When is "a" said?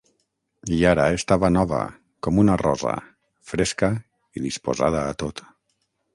5.13-5.15